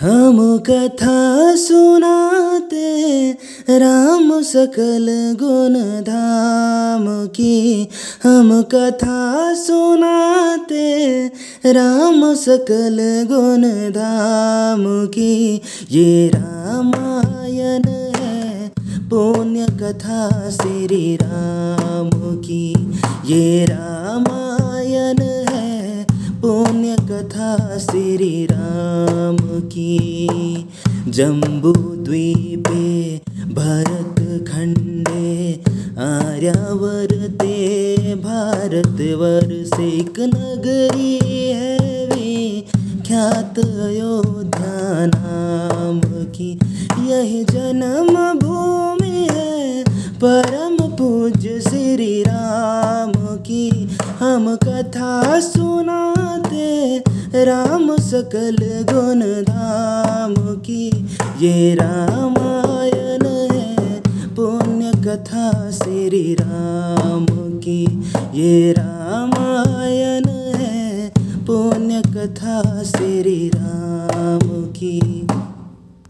[0.00, 3.30] हम कथा सुनाते,
[3.70, 5.06] राम सकल
[5.40, 7.88] गुण धाम की।
[8.22, 11.26] हम कथा सुनाते,
[11.66, 12.98] राम सकल
[13.30, 15.60] गुण धाम की।
[15.90, 17.82] ये रामायण
[18.16, 18.72] है,
[19.10, 22.72] पुण्य कथा श्री राम की।
[23.26, 23.93] ये रामायण
[27.24, 30.68] कथा श्री राम की।
[31.08, 33.16] जम्बू द्वीपे
[33.54, 35.52] भरत खंडे,
[35.98, 37.54] आर्यावर्ते
[38.14, 41.16] भारतवर्षे एक नगरी
[41.52, 46.00] है विख्यात अयोध्या नाम
[46.36, 46.52] की
[47.12, 49.84] यही जन्म भूमि है।
[50.16, 52.33] परम पूज्य श्री राम
[54.34, 56.98] हम कथा सुनाते,
[57.44, 61.06] राम सकल गुण धाम की।
[61.40, 64.00] ये रामायण है,
[64.34, 67.26] पुण्य कथा श्री राम
[67.58, 68.02] की।
[68.34, 71.12] ये रामायण है,
[71.46, 75.26] पुण्य कथा श्री राम की।